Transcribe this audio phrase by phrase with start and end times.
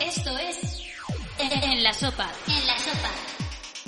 [0.00, 0.58] Esto es
[1.38, 2.30] En la Sopa.
[2.48, 3.10] En la Sopa.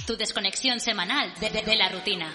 [0.07, 2.33] Tu desconexión semanal de, de- de la rutina.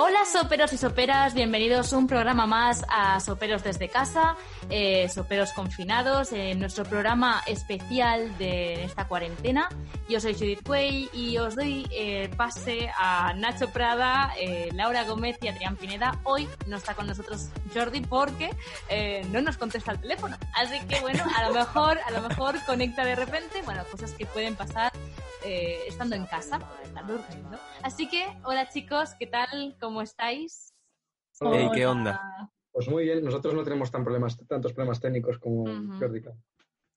[0.00, 4.36] Hola soperos y soperas, bienvenidos un programa más a Soperos desde casa,
[4.70, 9.68] eh, soperos confinados, en nuestro programa especial de esta cuarentena.
[10.08, 15.36] Yo soy Judith Cuey y os doy eh, pase a Nacho Prada, eh, Laura Gómez
[15.42, 16.20] y Adrián Pineda.
[16.22, 18.50] Hoy no está con nosotros Jordi porque
[18.88, 20.36] eh, no nos contesta el teléfono.
[20.54, 24.26] Así que bueno, a lo mejor, a lo mejor conecta de repente, bueno, cosas que
[24.26, 24.92] pueden pasar
[25.48, 26.58] eh, estando en casa,
[27.06, 27.58] durmiendo.
[27.82, 29.76] Así que, hola chicos, ¿qué tal?
[29.80, 30.74] ¿Cómo estáis?
[31.74, 32.20] ¿qué onda?
[32.70, 35.64] Pues muy bien, nosotros no tenemos tan problemas, tantos problemas técnicos como.
[35.98, 36.20] Jordi.
[36.20, 36.38] claro.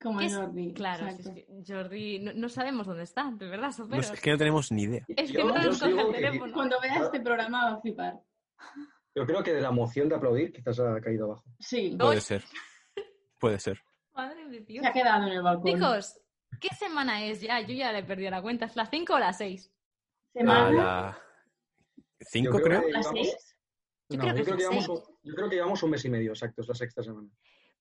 [0.02, 0.20] Como.
[0.20, 0.74] Jordi.
[0.74, 1.30] Claro, si exacto.
[1.30, 4.70] es que Jordi, no, no sabemos dónde está, de verdad, No es que no tenemos
[4.70, 5.04] ni idea.
[5.08, 6.52] Es que Yo- no nos coge el teléfono.
[6.52, 8.20] Cuando vea este programa va a flipar.
[9.14, 11.44] Yo creo que de la emoción de aplaudir quizás ha caído abajo.
[11.58, 12.44] Sí, Puede ser.
[13.38, 13.80] Puede ser.
[14.12, 14.82] Madre de Dios.
[14.82, 15.72] se ha quedado en el balcón.
[15.72, 16.21] Chicos,
[16.62, 17.60] ¿qué semana es ya?
[17.60, 18.64] Yo ya le he perdido la cuenta.
[18.66, 19.66] ¿Es la 5 o la 6?
[19.68, 21.18] A Semana, la...
[22.20, 22.80] ¿Cinco, Yo creo?
[22.80, 23.56] que ¿La llevamos- seis?
[24.08, 25.82] Yo no, creo que yo, creo es que la llevamos, un- yo creo que llevamos
[25.82, 27.28] un mes y medio, exacto, es la sexta semana.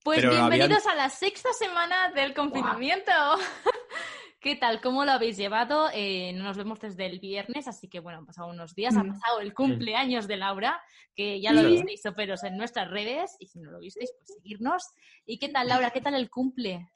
[0.03, 3.11] Pues Pero bienvenidos a la sexta semana del confinamiento.
[4.39, 4.81] ¿Qué tal?
[4.81, 5.89] ¿Cómo lo habéis llevado?
[5.93, 9.03] Eh, no nos vemos desde el viernes, así que bueno, han pasado unos días, ha
[9.03, 9.09] Mm.
[9.09, 10.81] pasado el cumpleaños de Laura,
[11.15, 11.67] que ya lo Sí.
[11.67, 14.81] visteis, soperos, en nuestras redes, y si no lo visteis, pues seguirnos.
[15.27, 15.91] ¿Y qué tal, Laura?
[15.91, 16.89] ¿Qué tal el cumple?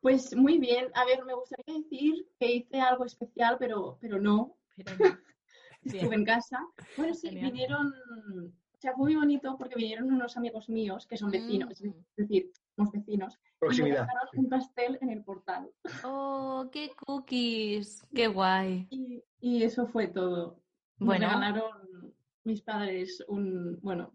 [0.00, 0.86] Pues muy bien.
[0.94, 4.56] A ver, me gustaría decir que hice algo especial, pero, pero no.
[4.76, 5.18] Pero no.
[6.12, 6.58] Estuve en casa.
[6.96, 7.50] Bueno, sí, Genial.
[7.52, 7.86] vinieron.
[7.88, 11.88] O sea, fue muy bonito porque vinieron unos amigos míos que son vecinos, Mm.
[11.88, 13.34] es decir, somos vecinos.
[13.34, 14.00] Y me Proximidad.
[14.02, 15.68] dejaron un pastel en el portal.
[16.04, 18.06] Oh, qué cookies.
[18.14, 18.86] Qué guay.
[18.90, 20.60] Y, y eso fue todo.
[20.98, 21.26] Bueno.
[21.26, 22.14] Me regalaron
[22.44, 24.12] mis padres un, bueno,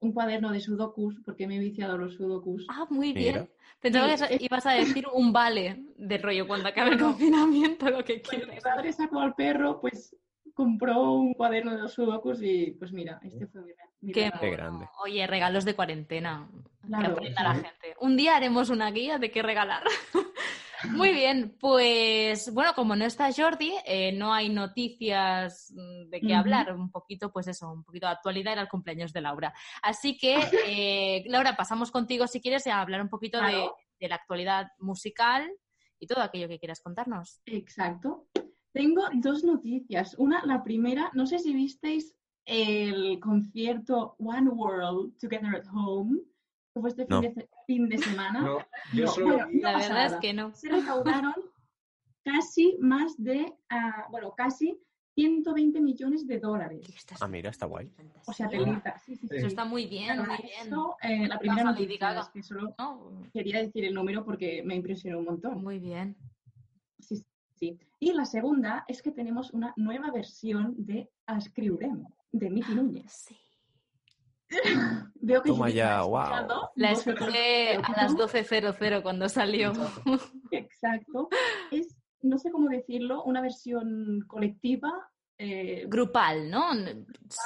[0.00, 2.64] un cuaderno de sudokus, porque me he viciado los sudokus.
[2.68, 3.32] Ah, muy Mira.
[3.32, 3.50] bien.
[3.80, 7.88] Pensaba Sí, que es- ibas a decir un vale de rollo cuando acabe el confinamiento,
[7.90, 8.64] lo que Cuando mi quieras.
[8.64, 10.16] padre sacó al perro, pues
[10.54, 14.52] compró un cuaderno de los sudokus y pues mira, este fue mi, mi Qué regalo.
[14.52, 14.88] Grande.
[15.04, 16.48] Oye, regalos de cuarentena.
[16.82, 17.60] Que Claro, aprenda la sí.
[17.60, 17.96] gente.
[18.00, 19.82] Un día haremos una guía de qué regalar.
[20.84, 26.34] Muy bien, pues bueno, como no está Jordi, eh, no hay noticias mm, de qué
[26.34, 26.74] hablar.
[26.74, 29.52] Un poquito, pues eso, un poquito de actualidad era el cumpleaños de Laura.
[29.82, 33.68] Así que, eh, Laura, pasamos contigo si quieres a hablar un poquito de,
[33.98, 35.50] de la actualidad musical
[35.98, 37.40] y todo aquello que quieras contarnos.
[37.46, 38.28] Exacto.
[38.72, 40.14] Tengo dos noticias.
[40.18, 42.14] Una, la primera, no sé si visteis
[42.44, 46.20] el concierto One World Together at Home,
[46.74, 48.40] que fue este fin, de, se- fin de semana.
[48.40, 48.58] No,
[48.94, 50.54] yo No, solo bueno, La verdad es que no.
[50.54, 51.34] se recaudaron
[52.24, 54.78] casi más de, ah, bueno, casi
[55.14, 56.86] 120 millones de dólares.
[57.20, 57.90] Ah, mira, está guay.
[58.26, 58.96] O sea, telita.
[58.98, 59.36] Sí, sí, Sí.
[59.36, 59.52] Eso sí.
[59.52, 60.72] está muy bien, muy bien.
[61.02, 63.22] eh, la primera noticia, es que solo ¿no?
[63.32, 65.62] quería decir el número porque me impresionó un montón.
[65.62, 66.16] Muy bien.
[67.00, 67.24] Sí, sí,
[67.54, 67.78] sí.
[67.98, 73.10] Y la segunda es que tenemos una nueva versión de Ascriurem, de Miki Núñez.
[73.10, 73.36] Sí.
[75.20, 79.72] Veo que Toma ya, escuchado, La escuché a las 12.00 cuando salió.
[80.50, 81.28] Exacto.
[81.70, 85.10] Es, no sé cómo decirlo, una versión colectiva.
[85.38, 86.72] eh, Grupal, ¿no?
[86.74, 86.80] Se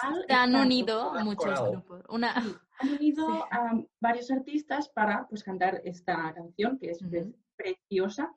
[0.06, 0.58] han exacto.
[0.62, 2.02] unido muchos grupos.
[2.08, 2.40] Una...
[2.42, 3.38] Sí, han unido Sí.
[3.50, 7.36] a varios artistas para pues, cantar esta canción, que es pre- Ujú.
[7.56, 8.32] preciosa,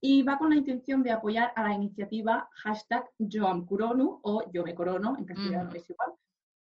[0.00, 4.42] y va con la intención de apoyar a la iniciativa hashtag Yo am Coronu o
[4.52, 5.76] Yo me corono, en castellano Ujú.
[5.78, 6.10] es igual,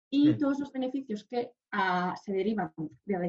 [0.10, 0.38] y Mm.
[0.38, 2.72] todos los beneficios que ah, se derivan
[3.06, 3.28] de la,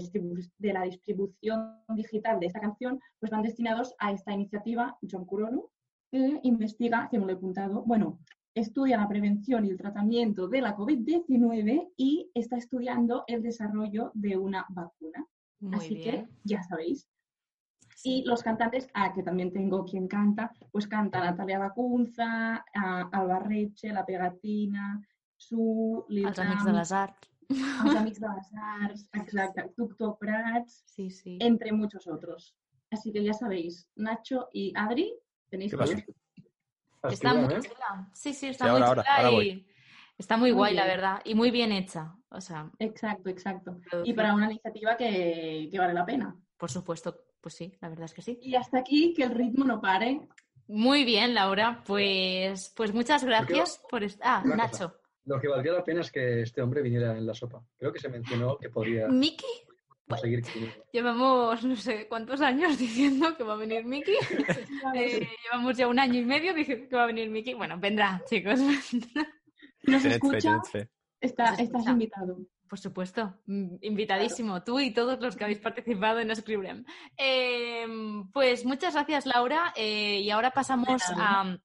[0.59, 5.27] de la distribución digital de esta canción pues van destinados a esta iniciativa Yo am
[5.27, 5.71] Coronu,
[6.11, 8.19] que investiga, que me lo he apuntado, bueno,
[8.55, 14.37] estudia la prevención y el tratamiento de la COVID-19 y está estudiando el desarrollo de
[14.37, 15.27] una vacuna.
[15.61, 16.27] Muy Así bien.
[16.27, 17.09] que ya sabéis.
[18.05, 23.41] Y los cantantes, ah, que también tengo quien canta, pues canta Natalia Bacunza, ah, Alba
[23.41, 25.01] Reche, La Pegatina,
[25.39, 27.31] Su, Lil Els amics de les arts.
[27.49, 28.51] Els Amics de les
[28.83, 29.65] Arts, exacte,
[30.21, 31.39] Prats, Sí, sí.
[31.41, 32.55] entre muchos otros.
[32.91, 35.15] Así que ya sabéis, Nacho y Adri,
[35.49, 36.05] tenéis ¿Qué que ver.
[37.13, 37.61] Está muy ¿eh?
[37.63, 38.11] chula.
[38.13, 39.67] Sí, sí, está Sí, muy ahora, chula ahora y voy.
[40.19, 40.97] está muy, Muy guay, la bien.
[40.97, 41.21] verdad.
[41.25, 42.15] Y muy bien hecha.
[42.31, 43.81] O sea, Exacto, exacto.
[44.05, 46.37] Y para una iniciativa que, que vale la pena.
[46.57, 48.39] Por supuesto, pues sí, la verdad es que sí.
[48.43, 50.29] Y hasta aquí, que el ritmo no pare.
[50.67, 51.83] Muy bien, Laura.
[51.87, 54.29] Pues, pues muchas gracias por estar.
[54.29, 54.93] Ah, Una cosa.
[55.29, 57.63] Lo que valdría la pena es que este hombre viniera en la sopa.
[57.77, 59.45] Creo que se mencionó que podía Miki,
[60.09, 60.75] conseguir que viniera.
[60.91, 64.13] llevamos no sé cuántos años diciendo que va a venir Miki.
[64.95, 67.53] Eh, llevamos ya un año y medio diciendo que va a venir Miki.
[67.53, 68.59] Bueno, vendrá, chicos.
[69.83, 70.63] Nos escucha,
[71.21, 72.39] está, Nos estás invitado.
[72.67, 76.85] Por supuesto, mm, invitadísimo, tú y todos los que habéis participado en Scriblem.
[77.19, 77.87] Eh,
[78.33, 79.75] pues muchas gracias, Laura.
[79.77, 81.59] eh, y ahora pasamos a.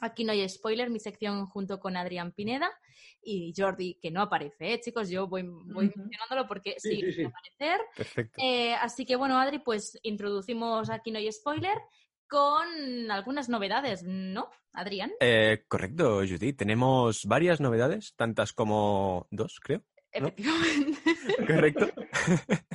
[0.00, 2.70] Aquí no hay spoiler, mi sección junto con Adrián Pineda
[3.22, 5.08] y Jordi, que no aparece, ¿eh, chicos.
[5.08, 7.22] Yo voy, mencionándolo porque Sí, sí, sí, sí.
[7.22, 7.80] va a aparecer.
[7.96, 8.40] Perfecto.
[8.42, 11.78] Eh, así que bueno, Adri, pues introducimos aquí no hay spoiler
[12.28, 15.12] con algunas novedades, ¿no, Adrián?
[15.20, 16.56] Eh, correcto, Judith.
[16.56, 19.84] Tenemos varias novedades, tantas como dos, creo.
[20.20, 20.28] ¿No?
[20.28, 21.00] Efectivamente.
[21.46, 21.90] Correcto.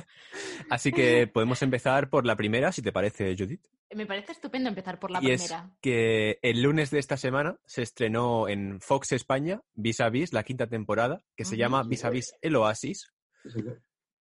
[0.70, 3.66] Así que podemos empezar por la primera, si te parece, Judith.
[3.94, 5.70] Me parece estupendo empezar por la y es primera.
[5.80, 10.44] que el lunes de esta semana se estrenó en Fox España Vis a Vis, la
[10.44, 11.60] quinta temporada, que se Ujú.
[11.60, 13.12] llama Vis a Vis el Oasis,
[13.52, 13.64] Sí,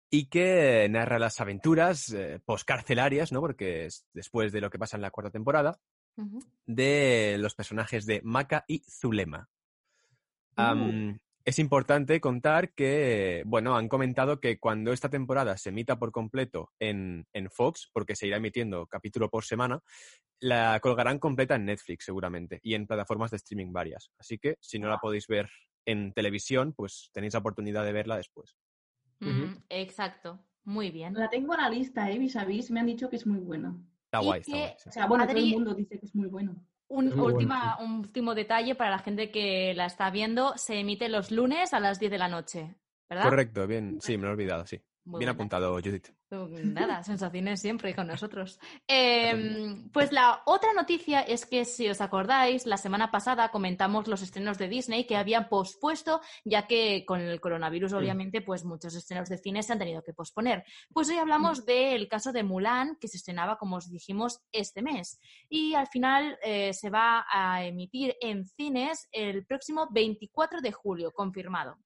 [0.09, 3.41] y que narra las aventuras eh, poscarcelarias, ¿no?
[3.41, 5.79] Porque es después de lo que pasa en la cuarta temporada,
[6.65, 9.49] de los personajes de Maka y Zulema.
[10.57, 11.13] Uh.
[11.45, 16.71] Es importante contar que, bueno, han comentado que cuando esta temporada se emita por completo
[16.79, 19.81] en, en Fox, porque se irá emitiendo capítulo por semana,
[20.39, 24.11] la colgarán completa en Netflix seguramente y en plataformas de streaming varias.
[24.17, 25.49] Así que si no la podéis ver
[25.85, 28.55] en televisión, pues tenéis la oportunidad de verla después.
[29.19, 31.13] Mm, exacto, muy bien.
[31.13, 32.17] La tengo en la lista, ¿eh?
[32.17, 32.71] Vis a vis.
[32.71, 33.75] Me han dicho que es muy buena.
[34.05, 34.73] Está guay, está que- guay.
[34.77, 34.89] sí.
[34.89, 36.55] O sea, bueno, todo el mundo dice que es muy bueno.
[36.93, 41.73] Un, bueno, último detalle para la gente que la está viendo, se emite los lunes
[41.73, 42.75] a las 10 de la noche,
[43.09, 43.23] ¿verdad?
[43.23, 43.97] Correcto, bien.
[44.01, 44.81] Sí, me lo he olvidado, sí.
[45.03, 45.31] Muy bien buena.
[45.31, 46.09] apuntado, Judith.
[46.29, 48.59] Nada, sensaciones siempre con nosotros.
[48.87, 54.21] Eh, pues la otra noticia es que, si os acordáis, la semana pasada comentamos los
[54.21, 59.27] estrenos de Disney que habían pospuesto, ya que con el coronavirus, obviamente, pues muchos estrenos
[59.27, 60.63] de cine se han tenido que posponer.
[60.93, 65.19] Pues hoy hablamos del caso de Mulan, que se estrenaba, como os dijimos, este mes.
[65.49, 71.11] Y al final eh, se va a emitir en cines el próximo 24 de julio,
[71.11, 71.77] confirmado.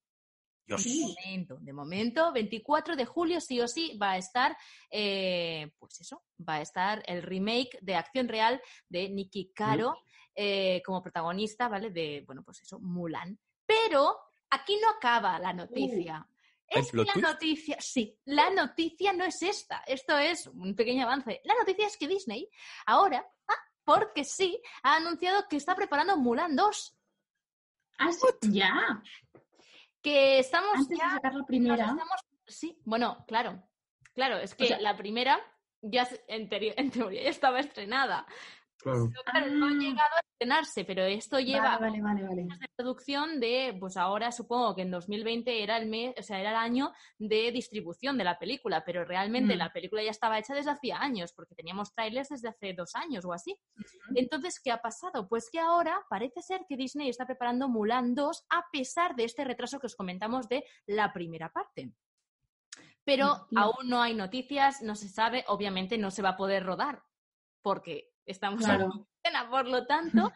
[0.66, 0.84] Dios.
[0.84, 4.58] De momento, de momento, 24 de julio sí o sí va a estar,
[4.90, 9.96] eh, pues eso, va a estar el remake de Acción Real de Nicky Caro
[10.34, 11.92] eh, como protagonista, ¿vale?
[11.92, 13.40] De, bueno, pues eso, Mulan.
[13.66, 14.18] Pero
[14.50, 16.28] aquí no acaba la noticia.
[16.68, 17.28] ¿Hay Es que la twist?
[17.28, 19.84] noticia, sí, la noticia no es esta.
[19.86, 21.42] Esto es un pequeño avance.
[21.44, 22.50] La noticia es que Disney
[22.88, 23.54] ahora, ah,
[23.84, 26.98] porque sí, ha anunciado que está preparando Mulan 2.
[28.00, 29.02] Ah, sí, ya.
[30.06, 31.76] Que estamos Antes de sacar la primera.
[31.84, 33.64] estamos- Sí, bueno, claro.
[34.14, 35.40] Claro, es que sea- la primera
[35.82, 36.48] ya en,
[36.78, 38.28] en teoría ya estaba estrenada.
[38.86, 39.10] Claro.
[39.10, 39.74] Pero claro, no ha Ah.
[39.74, 42.42] llegado a estrenarse, pero esto lleva Vale, vale, vale, vale.
[42.44, 46.40] años de producción de, pues ahora supongo que en 2020 era el mes, o sea,
[46.40, 49.58] era el año de distribución de la película, pero realmente Mm.
[49.58, 53.26] la película ya estaba hecha desde hacía años, porque teníamos trailers desde hace dos años
[53.26, 53.58] o así.
[54.14, 55.28] Entonces, ¿qué ha pasado?
[55.28, 59.46] Pues que ahora parece ser que Disney está preparando Mulan 2 a pesar de este
[59.46, 61.92] retraso que os comentamos de la primera parte.
[63.04, 63.60] Pero Hostia.
[63.62, 67.02] aún no hay noticias, no se sabe, obviamente no se va a poder rodar
[67.64, 68.86] porque estamos en Claro.
[68.88, 70.32] cuarentena, por lo tanto,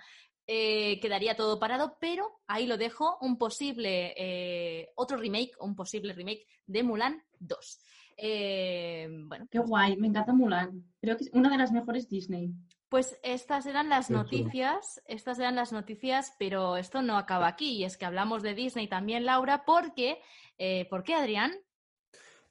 [0.47, 6.13] eh, quedaría todo parado, pero ahí lo dejo, un posible, eh, otro remake, un posible
[6.13, 7.79] remake de Mulan 2.
[8.17, 10.83] Eh, bueno, Qué guay, me encanta Mulan.
[11.01, 12.51] Creo que es una de las mejores Disney.
[12.89, 14.23] pues estas eran las Qué chulo.
[14.23, 18.55] noticias, estas eran las noticias, pero esto no acaba aquí, y es que hablamos de
[18.55, 20.19] Disney también, Laura, porque,
[20.57, 21.53] eh, ¿por qué, Adrián?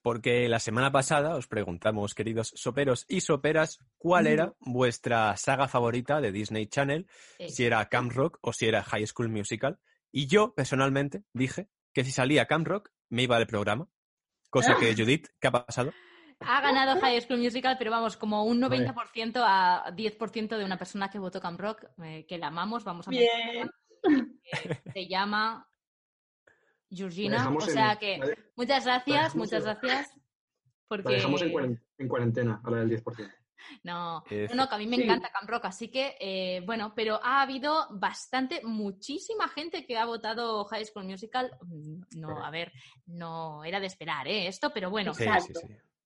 [0.09, 6.23] Porque la semana pasada os preguntamos, queridos soperos y soperas, cuál era vuestra saga favorita
[6.23, 7.07] de Disney Channel,
[7.39, 9.79] Eh, si era Camp Rock o si era High School Musical.
[10.11, 13.87] Y yo, personalmente, dije que si salía Camp Rock, me iba del programa.
[14.49, 15.93] Cosa que Judith, ¿qué ha pasado?
[16.41, 21.11] Ha ganado High School Musical, pero vamos, como un 90% a 10% de una persona
[21.11, 23.71] que votó Camp Rock, eh, que la amamos, vamos a Bien.
[24.03, 25.68] que se llama La
[26.91, 27.49] Georgina.
[27.49, 30.09] O en- sea que la- muchas gracias, muchas en- gracias.
[30.17, 30.23] La
[30.89, 33.31] Porque dejamos en, cuaren- en cuarentena, a la del 10%.
[33.83, 35.03] no, Efe- no, no, que a mí me Sí.
[35.03, 40.07] encanta Camp Rock, así que eh, bueno, pero ha habido bastante, muchísima gente que ha
[40.07, 41.51] votado High School Musical.
[41.63, 42.73] Mm, No, a ver,
[43.07, 44.47] no era de esperar ¿eh?
[44.47, 45.13] esto, pero bueno.
[45.13, 45.53] Sí, sí.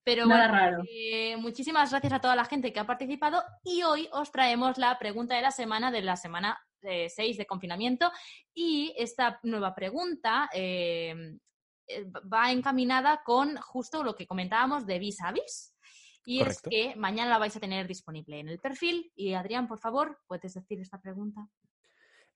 [0.04, 0.82] Pero Nada bueno, raro.
[0.90, 4.98] eh, muchísimas gracias a toda la gente que ha participado y hoy os traemos la
[4.98, 8.10] pregunta de la semana, de la semana 6 de confinamiento.
[8.54, 11.38] Y esta nueva pregunta eh,
[11.86, 15.74] eh, va encaminada con justo lo que comentábamos de vis a vis.
[16.24, 16.70] Y Correcto.
[16.70, 19.12] es que mañana la vais a tener disponible en el perfil.
[19.16, 21.48] Y Adrián, por favor, puedes decir esta pregunta.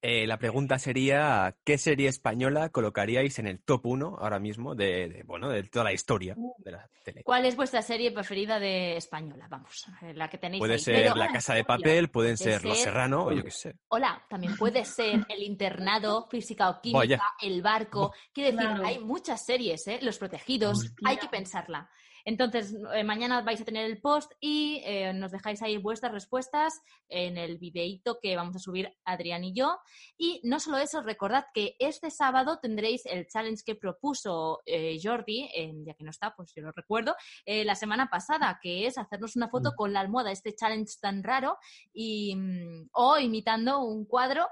[0.03, 5.09] Eh, la pregunta sería, ¿qué serie española colocaríais en el top 1 ahora mismo de,
[5.09, 7.23] de, bueno, de toda la historia de la tele?
[7.25, 9.47] ¿Cuál es vuestra serie preferida de española?
[9.51, 10.79] Vamos, la que tenéis Puede ahí.
[10.79, 13.51] ser Pero- La Casa de Papel, pueden Puede ser Los ser- Serrano, o yo qué
[13.51, 13.75] sé.
[13.89, 17.23] Hola, también puede ser El Internado, Física o Química, Vaya.
[17.43, 18.13] El Barco.
[18.33, 18.87] Quiero decir, Claro.
[18.87, 19.99] hay muchas series, ¿eh?
[20.03, 21.09] Los Protegidos, Hostia.
[21.09, 21.91] hay que pensarla.
[22.27, 26.83] Entonces, eh, mañana vais a tener el post y eh, nos dejáis ahí vuestras respuestas
[27.09, 29.79] en el videíto que vamos a subir Adrián y yo.
[30.19, 35.49] Y no solo eso, recordad que este sábado tendréis el challenge que propuso eh, Jordi,
[35.87, 37.15] ya que no está, pues yo lo recuerdo,
[37.47, 39.77] la semana pasada, que es hacernos una foto Mm.
[39.77, 41.59] con la almohada, este challenge tan raro,
[41.93, 44.49] y, mm, o imitando un cuadro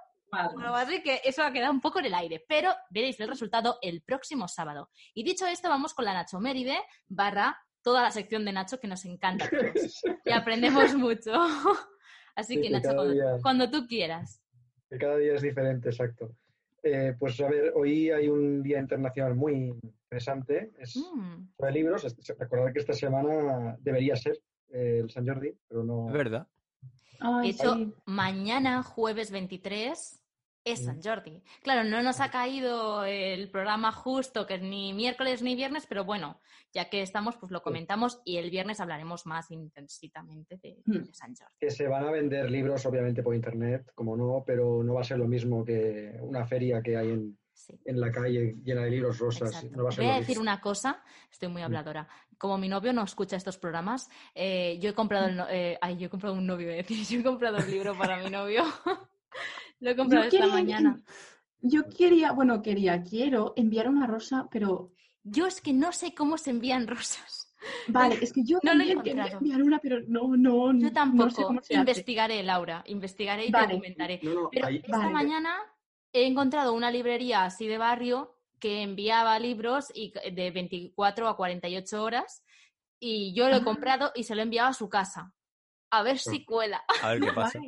[0.54, 3.78] bueno, así que eso ha quedado un poco en el aire, pero veréis el resultado
[3.82, 4.90] el próximo sábado.
[5.14, 6.76] Y dicho esto, vamos con la Nacho Méride
[7.08, 10.02] barra toda la sección de Nacho que nos encanta a todos.
[10.24, 11.32] Y aprendemos mucho.
[12.36, 14.40] Así Sí, que que Nacho, cuando, día- cuando tú quieras.
[14.90, 16.34] Que cada día es diferente, exacto.
[16.82, 19.54] Eh, pues a ver, hoy hay un día internacional muy
[20.10, 20.72] interesante.
[20.78, 22.04] Es Mm, sobre libros.
[22.38, 24.38] Recordad que esta semana debería ser
[24.68, 26.08] eh, el San Jordi, pero no.
[26.08, 26.46] Es verdad.
[27.20, 30.23] Ay, De hecho, mañana, jueves 23,
[30.64, 31.42] es San Jordi.
[31.62, 36.04] Claro, no nos ha caído el programa justo, que es ni miércoles ni viernes, pero
[36.04, 36.40] bueno,
[36.72, 41.04] ya que estamos, pues lo comentamos y el viernes hablaremos más intensitamente de, Mm.
[41.04, 41.54] de San Jordi.
[41.60, 45.04] Que se van a vender libros, obviamente, por internet, como no, pero no va a
[45.04, 47.78] ser lo mismo que una feria que hay en, Sí.
[47.84, 49.64] en la calle llena de libros rosas.
[49.70, 51.66] No va a ser Voy a decir una cosa, estoy muy Mm.
[51.66, 52.08] habladora.
[52.36, 55.96] Como mi novio no escucha estos programas, eh, yo he comprado el no- eh, ay,
[55.96, 56.68] yo he comprado un novio,
[57.10, 58.64] yo he comprado el libro para mi novio.
[59.84, 61.02] Lo he comprado Yo esta quería- mañana.
[61.60, 66.36] Yo quería, bueno, quería, quiero enviar una rosa, pero Yo es que no sé cómo
[66.38, 67.54] se envían rosas.
[67.88, 69.38] vale, es que yo No lo he encontrado.
[69.38, 71.42] enviar una, pero no, no, Yo no sé tampoco.
[71.44, 71.80] cómo se hace.
[71.80, 72.82] Investigaré, Laura.
[72.86, 73.66] Investigaré y Vale.
[73.68, 74.20] te comentaré.
[74.22, 75.10] No, no, Pero ahí- esta Vale.
[75.12, 75.54] mañana
[76.12, 82.02] he encontrado una librería así de barrio que enviaba libros y de 24 a 48
[82.02, 82.42] horas
[82.98, 83.64] y yo lo he Ah.
[83.64, 85.34] comprado y se lo he enviado a su casa.
[85.98, 86.82] A ver si cuela.
[87.02, 87.60] A ver qué pasa.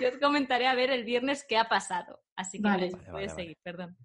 [0.00, 2.22] Yo os comentaré a ver el viernes qué ha pasado.
[2.36, 2.90] Así que Vale.
[2.90, 3.96] Vale, puedes vale, seguir, perdón.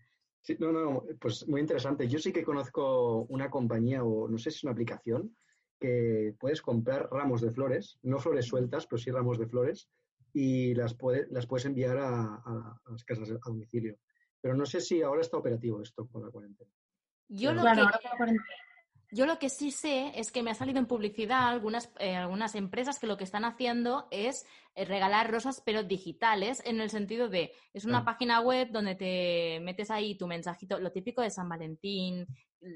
[0.41, 2.07] Sí, no, no, pues muy interesante.
[2.07, 5.35] Yo sí que conozco una compañía, o no sé si es una aplicación,
[5.79, 9.89] que puedes comprar ramos de flores, no flores sueltas, pero sí ramos de flores,
[10.33, 13.97] y las, puede- las puedes enviar a, a- a las casas a domicilio.
[14.41, 16.69] Pero no sé si ahora está operativo esto con la cuarentena.
[17.29, 18.55] Yo lo, Claro, que, ahora con la cuarentena.
[19.11, 22.55] Yo lo que sí sé es que me ha salido en publicidad algunas, eh, algunas
[22.55, 24.45] empresas que lo que están haciendo es
[24.75, 28.05] eh, regalar rosas, pero digitales, en el sentido de, es una Ah.
[28.05, 32.27] página web donde te metes ahí tu mensajito, lo típico de San Valentín,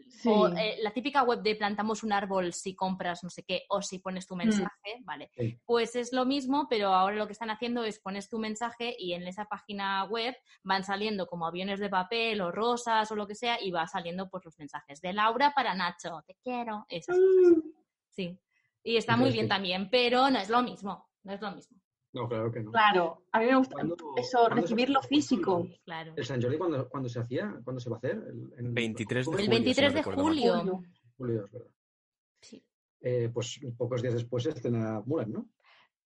[0.10, 0.30] Sí.
[0.30, 3.82] o eh, la típica web de plantamos un árbol si compras no sé qué, o
[3.82, 5.32] si pones tu mensaje, vale.
[5.36, 5.60] Sí.
[5.66, 9.14] Pues es lo mismo, pero ahora lo que están haciendo es pones tu mensaje y
[9.14, 13.36] en esa página web van saliendo como aviones de papel o rosas o lo que
[13.36, 17.64] sea y va saliendo pues los mensajes de Laura para Nacho, te quiero, esas cosas.
[17.64, 17.80] Mm,
[18.12, 18.40] Sí.
[18.84, 21.78] Y está muy bien también, pero no es lo mismo, no es lo mismo,
[22.14, 22.72] No, claro que no.
[22.72, 25.68] Claro, a mí me gusta ¿Cuándo- eso, recibirlo físico.
[25.86, 26.14] claro.
[26.16, 27.54] ¿El San Jordi cuándo, cuándo se hacía?
[27.64, 28.12] ¿Cuándo se va a hacer?
[28.28, 30.58] El, en 23 de octubre, El julio, 23 si no de julio.
[30.58, 30.84] Julio.
[31.18, 31.68] julio, es verdad.
[32.42, 32.64] Sí,
[33.02, 35.50] Eh, pues pocos días después se estrena Mulan, ¿no?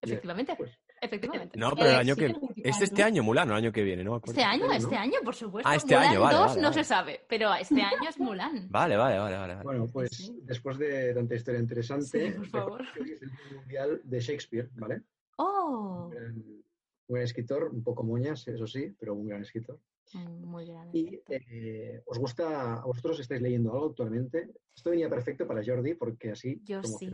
[0.02, 1.58] efectivamente, Pues, efectivamente.
[1.58, 2.26] No, pero el Eh, año que...
[2.26, 2.84] el Es 24.
[2.84, 4.22] este año, Mulan, o el año que viene, ¿no?
[4.22, 4.74] Este año, ¿no?
[4.74, 5.70] este año, por supuesto.
[5.70, 6.84] Ah, este Mulan año, vale, 2 vale, no vale.
[6.84, 8.68] se sabe, pero este año es Mulan.
[8.70, 9.56] Vale, vale, vale, vale.
[9.64, 10.38] Bueno, pues Sí.
[10.44, 12.84] después de tanta historia interesante, Sí, por favor.
[12.94, 15.02] que es el Mundial de Shakespeare, ¿vale?
[15.38, 16.64] Oh, Un gran,
[17.08, 19.80] un escritor, un poco moñas, eso sí, pero un gran escritor.
[20.14, 20.98] Mm, muy grande.
[20.98, 24.52] Y eh, ¿os gusta, a vosotros estáis leyendo algo actualmente?
[24.76, 27.10] Esto venía perfecto para Jordi porque así Yo sí.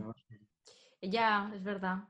[1.02, 2.08] Ya, es verdad.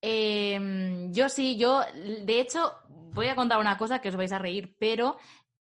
[0.00, 1.80] Eh, yo sí, yo,
[2.24, 2.72] de hecho,
[3.12, 5.16] voy a contar una cosa que os vais a reír, pero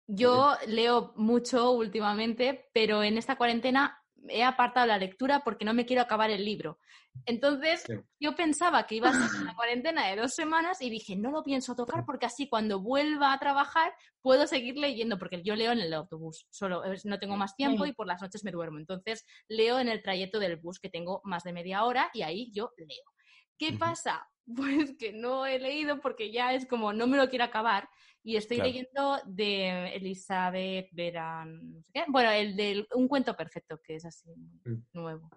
[0.08, 5.86] yo leo mucho últimamente, pero en esta cuarentena he apartado la lectura porque no me
[5.86, 6.80] quiero acabar el libro.
[7.26, 7.94] Entonces, Sí.
[8.20, 9.20] yo pensaba que iba a ser
[9.54, 13.34] una cuarentena de dos semanas y dije, no lo pienso tocar porque así cuando vuelva
[13.34, 17.36] a trabajar puedo seguir leyendo, porque yo leo en el autobús, solo es- no tengo
[17.38, 17.92] más tiempo Sí.
[17.92, 18.80] y por las noches me duermo.
[18.80, 22.50] Entonces, leo en el trayecto del bus, que tengo más de media hora, y ahí
[22.54, 23.13] yo leo.
[23.58, 24.28] ¿Qué pasa?
[24.46, 27.88] Pues que no he leído porque ya es como no me lo quiero acabar
[28.24, 28.70] y estoy Claro.
[28.70, 32.04] leyendo de Elizabeth Veran, no sé qué.
[32.10, 34.30] Bueno, el de Un cuento perfecto, que es así
[34.66, 34.84] Mm.
[34.92, 35.30] nuevo.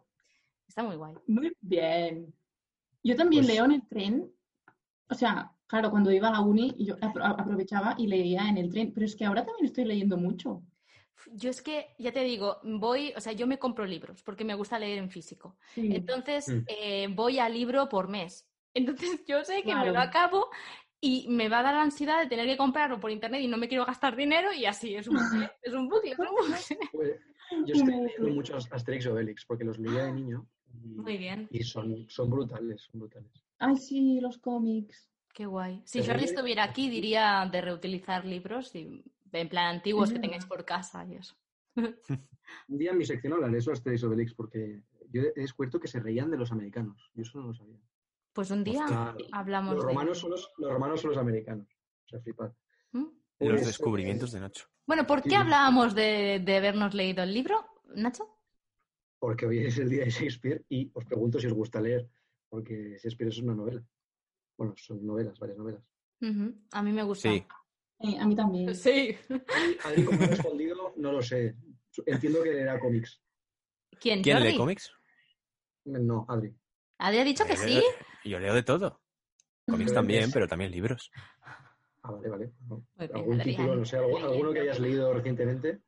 [0.66, 1.14] Está muy guay.
[1.28, 2.34] Muy bien.
[3.04, 4.32] Yo también Pues- leo en el tren.
[5.08, 8.70] O sea, claro, cuando iba a la uni yo apro- aprovechaba y leía en el
[8.72, 10.64] tren, pero es que ahora también estoy leyendo mucho.
[11.32, 14.54] Yo es que, ya te digo, voy, o sea, yo me compro libros porque me
[14.54, 15.56] gusta leer en físico.
[15.74, 15.88] Sí.
[15.92, 16.64] Entonces, Mm.
[16.66, 18.46] eh, voy a libro por mes.
[19.18, 20.48] Entonces, yo sé que me lo acabo
[21.00, 23.56] y me va a dar la ansiedad de tener que comprarlo por internet y no
[23.56, 26.88] me quiero gastar dinero y así es un bucle, es un bucle, es un bucle.
[26.92, 27.20] Pues,
[27.64, 31.48] yo estoy leyendo muchos Asterix y Obelix porque los leía de niño y, Muy bien,
[31.50, 33.30] y son, son brutales, son brutales.
[33.58, 35.08] Ay, sí, los cómics.
[35.32, 35.80] qué guay.
[35.84, 39.02] Si yo- estuviera aquí, diría de reutilizar libros y,
[39.32, 40.22] en plan antiguos que Mm.
[40.22, 41.34] tengáis por casa y eso.
[42.68, 46.00] Un día en mi sección hablaré sobre Asterix Obelix porque yo he descubierto que se
[46.00, 47.10] reían de los americanos.
[47.14, 47.78] Yo eso no lo sabía.
[48.32, 49.14] Pues un día Hostia.
[49.32, 50.20] hablamos Los de romanos, ello.
[50.20, 51.68] son los, los romanos son los americanos.
[52.04, 52.52] O sea, flipad.
[52.92, 52.98] ¿Mm?
[53.00, 54.66] Los Pues, descubrimientos de Nacho.
[54.86, 55.34] Bueno, ¿por qué Sí.
[55.36, 58.28] hablábamos de, de habernos leído el libro, Nacho?
[59.18, 62.08] Porque hoy es el día de Shakespeare y os pregunto si os gusta leer,
[62.48, 63.82] porque Shakespeare es una novela.
[64.56, 65.82] Bueno, son novelas, varias novelas.
[66.72, 67.28] A mí me gusta.
[67.30, 67.44] Sí.
[68.00, 68.74] Eh, a mí también.
[68.74, 69.16] Sí.
[69.84, 71.54] Adri, como he respondido, no lo sé.
[72.04, 73.20] Entiendo que era cómics.
[74.00, 74.22] ¿Quién?
[74.22, 74.92] ¿Quién lee cómics?
[75.84, 76.54] No, Adri.
[76.98, 77.82] ¿Adri ha dicho que Eh, sí?
[78.24, 79.00] Yo leo de todo.
[79.66, 81.10] Cómics también, pero también libros.
[82.02, 82.52] Ah, vale, vale.
[83.14, 83.56] ¿Algún Adrián.
[83.56, 85.80] título, no sé, algo- alguno que hayas leído recientemente?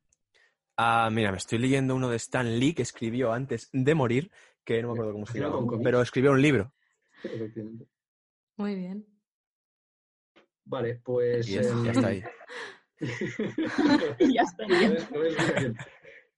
[0.76, 4.30] Ah, mira, me estoy leyendo uno de Stan Lee que escribió antes de morir,
[4.64, 6.72] que no me acuerdo cómo se llama, pero escribió un libro.
[7.22, 7.86] Efectivamente.
[8.56, 9.06] Muy bien.
[10.68, 11.48] Vale, pues...
[11.48, 12.22] Y es- ya está ahí.
[14.32, 15.76] ya está bien.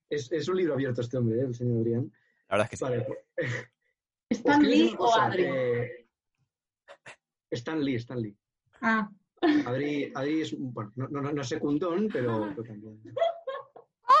[0.09, 1.45] es, es un libro abierto este hombre, ¿eh?
[1.47, 2.11] el señor Adrián.
[2.49, 2.83] La verdad es que sí.
[2.83, 3.19] Vale, pues,
[4.29, 5.43] ¿Stan os quiero decir Lee o Adri?
[5.43, 6.07] eh,
[7.51, 8.37] Stan Lee, Stan Lee.
[8.81, 9.09] Ah,
[9.65, 13.01] Adri, Adri es, bueno, no, no, no es secundón, pero, pero también.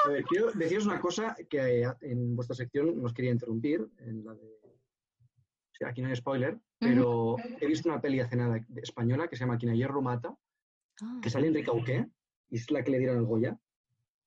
[0.05, 4.25] A ver, quiero deciros una cosa que eh, en vuestra sección nos quería interrumpir, en
[4.25, 4.59] la de...
[5.85, 9.57] aquí no hay spoiler, pero he visto una peli hace nada española que se llama
[9.57, 10.35] Quien ayer mata,
[11.01, 12.07] Ah, que sale Enrique Auqué,
[12.49, 13.57] y es la que le dieron el Goya.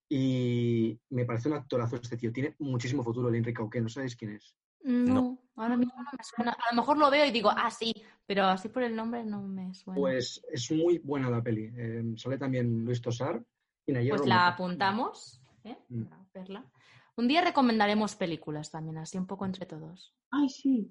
[0.09, 2.33] Y me parece un actorazo este tío.
[2.33, 4.57] Tiene muchísimo futuro el Enrique Auqué, no sabéis quién es.
[4.83, 6.53] no, ahora mismo no me suena.
[6.53, 7.95] A lo mejor lo veo y digo, ah, sí,
[8.27, 9.99] pero así por el nombre no me suena.
[9.99, 11.73] Pues es muy buena la peli.
[11.77, 13.43] Eh, sale también Luis Tosar.
[13.85, 14.49] Quien ayer Pues la mata.
[14.49, 15.77] apuntamos, ¿eh?
[15.89, 16.05] Mm.
[16.05, 16.65] Para verla.
[17.17, 20.15] Un día recomendaremos películas también, así un poco entre todos.
[20.31, 20.91] ay, sí.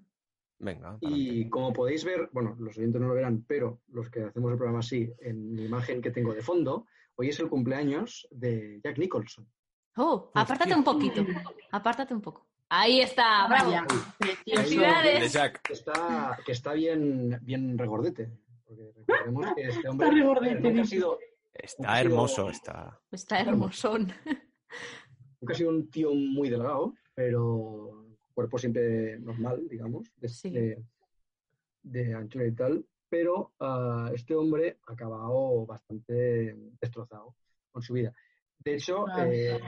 [0.60, 0.98] Venga.
[1.02, 4.58] Y como podéis ver, bueno, los oyentes no lo verán, pero los que hacemos el
[4.58, 6.86] programa sí, en la imagen que tengo de fondo,
[7.16, 9.48] hoy es el cumpleaños de Jack Nicholson.
[9.98, 11.26] Oh, apártate un poquito,
[11.72, 12.48] apártate un poco.
[12.70, 13.72] Ahí está, bravo.
[14.46, 15.22] Felicidades.
[15.22, 15.62] De Jack.
[15.62, 18.32] Que está, que está bien, bien regordete.
[18.66, 21.20] Porque recordemos que este hombre Está regordete, nunca, ha sido,
[21.54, 23.00] Está hermoso, está.
[23.12, 24.12] Está hermosón.
[25.40, 28.03] nunca ha sido un tío muy delgado, pero
[28.34, 30.50] cuerpo siempre normal, digamos, de, Sí.
[30.52, 30.84] de,
[31.84, 32.86] de anchura y tal.
[33.10, 37.36] Pero ah, este hombre ha acabado bastante destrozado
[37.72, 38.14] con su vida.
[38.60, 39.60] De hecho, eh,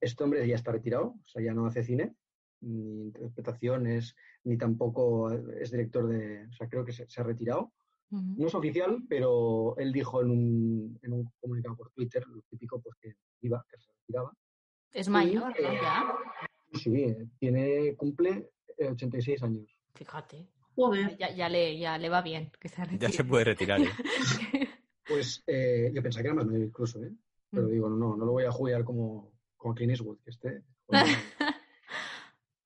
[0.00, 2.14] este hombre ya está retirado, o sea, ya no hace cine,
[2.62, 4.14] ni interpretaciones,
[4.44, 6.46] ni tampoco es director de.
[6.48, 7.72] O sea, creo que se, se ha retirado.
[8.10, 12.80] No es oficial, pero él dijo en un, en un comunicado por Twitter, lo típico,
[12.82, 14.32] pues que iba, que se retiraba.
[14.92, 15.68] Es mayor, ¿no?
[15.68, 16.12] eh, Ya.
[16.82, 19.76] Sí, tiene, cumple eh, 86 años.
[19.94, 20.48] Fíjate.
[20.74, 21.16] Joder.
[21.18, 23.80] Ya, ya, le, ya le va bien que se Ya se puede retirar.
[23.80, 23.86] ¿eh?
[25.06, 27.10] Pues eh, yo pensaba que era más mayor incluso, ¿eh?
[27.50, 27.70] Pero Mm.
[27.72, 30.62] digo, no, no, no lo voy a jugar como, como Clint Eastwood, que esté.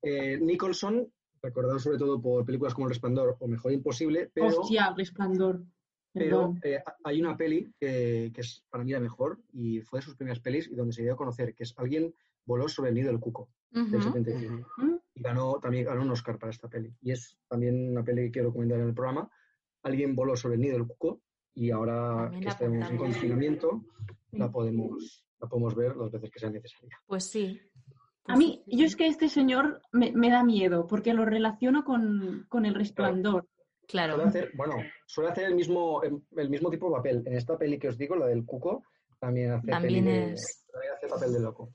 [0.02, 4.92] Eh, Nicholson, recordado sobre todo por películas como El Resplandor o Mejor Imposible, pero, Hostia,
[4.94, 5.64] resplandor.
[6.12, 10.04] pero eh, hay una peli que, que es para mí la mejor y fue de
[10.04, 12.96] sus primeras pelis y donde se dio a conocer, que es Alguien voló sobre el
[12.96, 14.02] nido del cuco, del Ujú.
[14.12, 14.68] 75.
[15.16, 16.92] Y ganó también ganó un Oscar para esta peli.
[17.02, 19.28] Y es también una peli que quiero comentar en el programa.
[19.82, 21.20] Alguien voló sobre el nido del cuco
[21.54, 23.84] y ahora También que estamos en confinamiento
[24.32, 26.98] la podemos, la podemos ver las veces que sea necesaria.
[27.06, 27.60] Pues sí.
[28.26, 31.24] A Pues mí, sí, yo es que este señor me, me da miedo porque lo
[31.26, 33.46] relaciono con, con el resplandor.
[33.86, 34.14] Claro.
[34.14, 34.74] Suele hacer, bueno,
[35.06, 37.22] suele hacer el mismo, el, el mismo tipo de papel.
[37.26, 38.82] En esta peli que os digo, la del cuco,
[39.20, 41.74] también hace, También peli de- es- también hace papel de loco.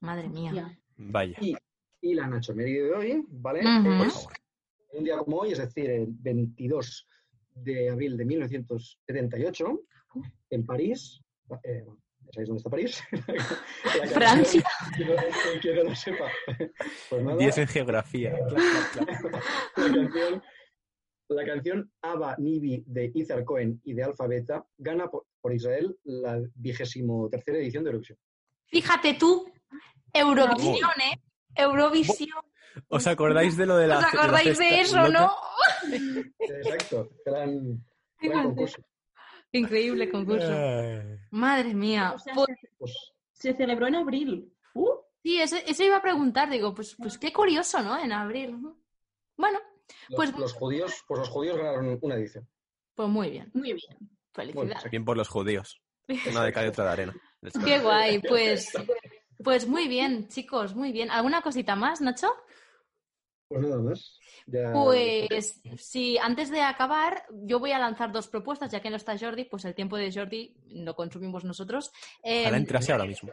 [0.00, 0.78] Madre mía.
[0.96, 1.36] Vaya.
[1.40, 1.56] Y,
[2.00, 3.60] y la Nacho Meri de hoy, ¿vale?
[4.06, 4.26] Es
[4.92, 7.08] un día como hoy, es decir, el 22
[7.54, 9.80] de abril de 1978,
[10.50, 11.20] en París.
[11.64, 11.84] eh,
[12.30, 13.02] ¿Sabéis dónde está París?
[14.14, 14.62] Francia.
[15.60, 16.30] Quien no lo sepa.
[17.10, 18.34] Pues nada, 10 en geografía.
[19.76, 20.42] La canción,
[21.28, 25.96] la canción Aba Nibi de Izar Cohen y de Alfa Beta gana por, por Israel
[26.04, 28.18] la vigésimo tercera edición de Eurovisión.
[28.66, 29.50] Fíjate tú,
[30.12, 31.20] Eurovisión, ¿eh?
[31.54, 32.38] Eurovisión.
[32.88, 35.30] ¿Os acordáis de lo de la ¿Os de la acordáis de eso, no?
[36.38, 37.84] Exacto, gran,
[38.20, 38.82] concurso.
[39.52, 40.48] Increíble concurso.
[40.50, 41.18] Ay.
[41.30, 42.12] Madre mía.
[42.14, 42.94] O sea, Pues, Pues,
[43.32, 44.52] se celebró en abril.
[44.74, 44.88] Uh,
[45.22, 47.96] Sí, eso, eso iba a preguntar, digo, pues, pues qué curioso, ¿no?
[47.96, 48.56] En abril.
[49.36, 49.60] Bueno,
[50.16, 52.48] Pues- los judíos, pues los judíos ganaron una edición.
[52.94, 53.50] pues muy bien.
[53.54, 53.98] muy bien.
[54.32, 54.90] Felicidades.
[54.90, 55.80] Bien por los judíos.
[56.30, 57.14] Una de cal y otra de arena.
[57.64, 58.72] Qué guay, pues,
[59.42, 61.10] pues muy bien, chicos, muy bien.
[61.10, 62.28] ¿Alguna cosita más, Nacho?
[63.48, 64.18] Pues nada más.
[64.46, 64.72] Ya-
[65.28, 69.18] Pues sí, antes de acabar, yo voy a lanzar dos propuestas, ya que no está
[69.18, 71.92] Jordi, pues el tiempo de Jordi lo consumimos nosotros.
[72.22, 73.30] Eh, Ojalá entrase ahora mismo.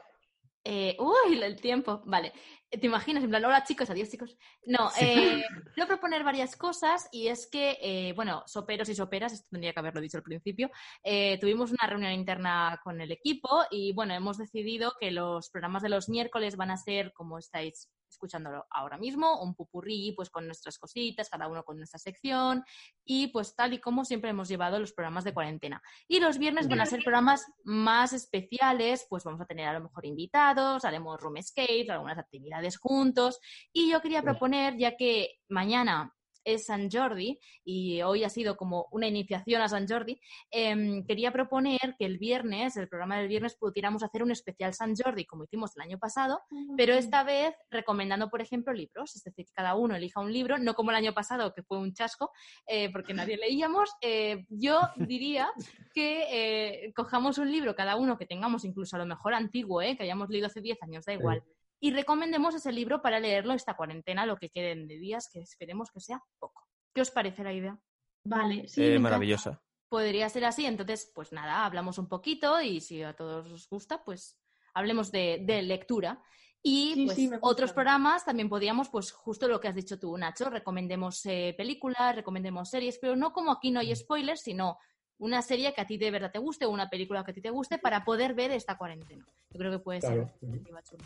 [0.63, 2.33] Eh, uy, el tiempo, vale.
[2.69, 3.23] ¿Te imaginas?
[3.23, 4.37] En plan, hola chicos, adiós chicos.
[4.65, 5.43] No, eh,
[5.73, 9.79] quiero proponer varias cosas y es que, eh, bueno, soperos y soperas, esto tendría que
[9.79, 10.69] haberlo dicho al principio,
[11.03, 15.81] eh, tuvimos una reunión interna con el equipo y, bueno, hemos decidido que los programas
[15.81, 20.45] de los miércoles van a ser, como estáis escuchándolo ahora mismo, un pupurrí, pues con
[20.45, 22.63] nuestras cositas, cada uno con nuestra sección
[23.05, 25.81] y pues tal y como siempre hemos llevado los programas de cuarentena.
[26.07, 29.81] Y los viernes van a ser programas más especiales, pues vamos a tener a lo
[29.81, 33.39] mejor invitados, haremos room escapes, algunas actividades juntos.
[33.71, 36.13] Y yo quería proponer, ya que mañana
[36.43, 40.19] es San Jordi y hoy ha sido como una iniciación a San Jordi,
[40.52, 44.95] em, quería proponer que el viernes, el programa del viernes, pudiéramos hacer un especial San
[44.95, 46.41] Jordi como hicimos el año pasado,
[46.78, 50.58] pero esta vez recomendando, por ejemplo, libros, es decir, que cada uno elija un libro,
[50.58, 52.32] no como el año pasado, que fue un chasco,
[52.67, 53.89] eh, porque nadie leíamos.
[54.02, 55.49] Eh, yo diría
[55.93, 59.95] que eh, cojamos un libro, cada uno que tengamos, incluso a lo mejor antiguo, eh,
[59.97, 61.43] que hayamos leído hace 10 años, da igual,
[61.79, 65.91] y recomendemos ese libro para leerlo esta cuarentena, lo que queden de días, que esperemos
[65.91, 66.67] que sea poco.
[66.93, 67.79] ¿Qué os parece la idea?
[68.23, 68.83] Vale, sí.
[68.83, 69.61] Eh, maravillosa.
[69.87, 74.03] Podría ser así, entonces, pues nada, hablamos un poquito y si a todos os gusta,
[74.03, 74.39] pues
[74.73, 76.21] hablemos de, de lectura.
[76.61, 80.17] Y Sí, pues, sí, otros programas también podríamos, pues justo lo que has dicho tú,
[80.17, 84.77] Nacho, recomendemos eh, películas, recomendemos series, pero no como aquí no hay spoilers, sino
[85.19, 87.41] una serie que a ti de verdad te guste o una película que a ti
[87.41, 89.25] te guste para poder ver esta cuarentena.
[89.49, 90.33] Yo creo que puede ser Claro.
[90.41, 91.03] una iniciativa chula.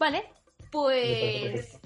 [0.00, 0.24] Vale,
[0.72, 1.78] pues,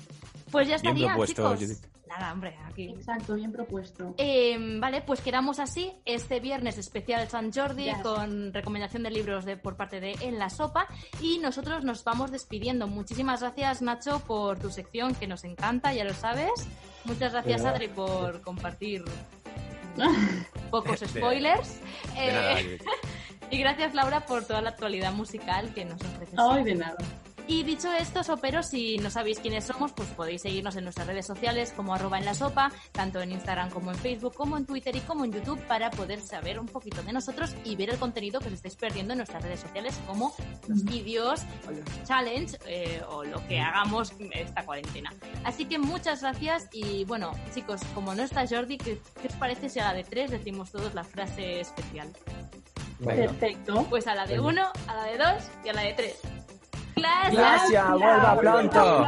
[0.50, 1.61] pues ya Bien estaría, propuesto, chicos.
[1.61, 1.94] Judith.
[2.07, 4.14] Nada, hombre, aquí Exacto, bien propuesto.
[4.18, 9.57] eh, vale, pues quedamos así este viernes especial San Jordi con recomendación de libros de,
[9.57, 10.87] por parte de En la Sopa
[11.20, 12.87] y nosotros nos vamos despidiendo.
[12.87, 16.53] Muchísimas gracias Nacho por tu sección que nos encanta, ya lo sabes.
[17.05, 17.64] Muchas gracias.
[17.64, 19.03] Adri por compartir
[20.70, 21.81] pocos spoilers.
[22.14, 22.61] De Eh, nada,
[23.50, 26.38] y gracias Laura por toda la actualidad musical que nos ofreces.
[26.38, 26.96] Ay, de nada.
[27.46, 31.26] Y dicho esto, soperos, si no sabéis quiénes somos, pues podéis seguirnos en nuestras redes
[31.26, 34.96] sociales como arroba en la sopa, tanto en Instagram como en Facebook, como en Twitter
[34.96, 38.40] y como en YouTube, para poder saber un poquito de nosotros y ver el contenido
[38.40, 40.35] que os estáis perdiendo en nuestras redes sociales, como
[40.68, 45.12] los vídeos o los challenge eh, o lo que hagamos esta cuarentena.
[45.44, 49.68] Así que muchas gracias y bueno, chicos, como no está Jordi, ¿qué, qué os parece
[49.68, 52.11] si a la de tres decimos todos la frase especial?
[53.00, 53.14] Venga.
[53.26, 53.87] Perfecto.
[53.90, 54.48] Pues a la de Venga.
[54.48, 56.18] uno, a la de dos y a la de tres.
[56.96, 57.33] ¡Gracias!
[57.35, 59.07] Gracias, vuelva pronto.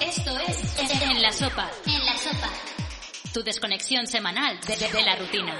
[0.00, 1.70] Esto es En la Sopa.
[1.86, 2.50] En la Sopa.
[3.32, 5.54] Tu desconexión semanal de, de- de la rutina.